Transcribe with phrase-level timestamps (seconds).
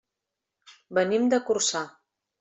[0.97, 1.83] Venim de Corçà.